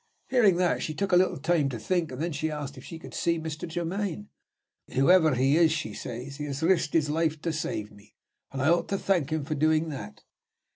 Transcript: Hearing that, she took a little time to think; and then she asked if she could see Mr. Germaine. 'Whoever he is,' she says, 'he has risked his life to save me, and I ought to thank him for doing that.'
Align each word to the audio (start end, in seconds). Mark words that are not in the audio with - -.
Hearing 0.29 0.55
that, 0.55 0.81
she 0.81 0.95
took 0.95 1.11
a 1.11 1.15
little 1.15 1.37
time 1.37 1.69
to 1.69 1.77
think; 1.77 2.11
and 2.11 2.19
then 2.19 2.31
she 2.31 2.49
asked 2.49 2.75
if 2.75 2.83
she 2.83 2.97
could 2.97 3.13
see 3.13 3.37
Mr. 3.39 3.67
Germaine. 3.69 4.29
'Whoever 4.95 5.35
he 5.35 5.57
is,' 5.57 5.71
she 5.71 5.93
says, 5.93 6.37
'he 6.37 6.45
has 6.45 6.63
risked 6.63 6.93
his 6.93 7.07
life 7.11 7.39
to 7.43 7.53
save 7.53 7.91
me, 7.91 8.15
and 8.51 8.63
I 8.63 8.69
ought 8.69 8.89
to 8.89 8.97
thank 8.97 9.29
him 9.31 9.45
for 9.45 9.53
doing 9.53 9.89
that.' 9.89 10.23